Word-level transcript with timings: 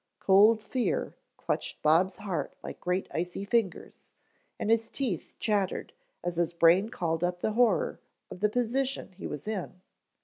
Cold 0.19 0.63
fear 0.63 1.13
clutched 1.37 1.83
Bob's 1.83 2.15
heart 2.15 2.55
like 2.63 2.79
great 2.79 3.07
icy 3.11 3.45
fingers, 3.45 4.01
and 4.57 4.71
his 4.71 4.89
teeth 4.89 5.35
chattered, 5.37 5.93
as 6.23 6.37
his 6.37 6.53
brain 6.53 6.89
called 6.89 7.23
up 7.23 7.41
the 7.41 7.51
horror 7.53 7.99
of 8.31 8.39
the 8.39 8.49
position 8.49 9.11
he 9.11 9.27
was 9.27 9.47
in. 9.47 9.79